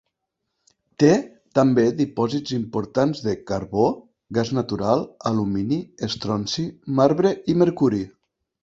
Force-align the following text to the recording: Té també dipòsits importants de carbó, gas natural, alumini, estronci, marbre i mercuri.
Té 1.03 1.09
també 1.59 1.83
dipòsits 1.99 2.55
importants 2.57 3.21
de 3.27 3.35
carbó, 3.53 3.87
gas 4.39 4.55
natural, 4.61 5.07
alumini, 5.33 5.81
estronci, 6.11 6.71
marbre 7.03 7.39
i 7.55 7.59
mercuri. 7.67 8.07